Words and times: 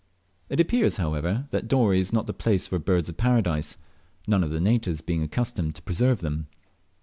It 0.49 0.59
appears, 0.59 0.97
however, 0.97 1.45
that 1.51 1.67
Dorey 1.67 1.99
is 1.99 2.11
not 2.11 2.25
the 2.25 2.33
place 2.33 2.65
for 2.65 2.79
Birds 2.79 3.07
of 3.07 3.17
Paradise, 3.17 3.77
none 4.25 4.43
of 4.43 4.49
the 4.49 4.59
natives 4.59 5.01
being 5.01 5.21
accustomed 5.21 5.75
to 5.75 5.83
preserve 5.83 6.21
them. 6.21 6.47